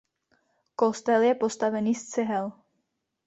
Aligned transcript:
Kostel 0.75 1.21
je 1.21 1.35
postavený 1.35 1.95
z 1.95 2.09
cihel. 2.09 2.51